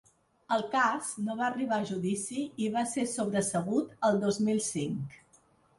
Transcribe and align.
El 0.55 0.61
cas 0.71 1.11
no 1.27 1.35
va 1.41 1.45
arribar 1.49 1.77
a 1.83 1.87
judici 1.91 2.47
i 2.69 2.73
va 2.79 2.85
ser 2.95 3.07
sobresegut 3.15 3.97
el 4.11 4.21
dos 4.27 4.45
mil 4.49 4.65
cinc. 4.75 5.21